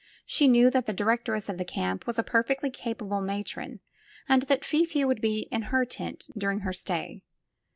[0.25, 3.81] She knew that the directress of the camp was a perfectly capable matron
[4.27, 7.21] and that Fifi would be in her tent during her stay.